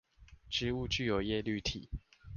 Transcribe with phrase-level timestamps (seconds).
[0.49, 1.87] 植物具有葉綠體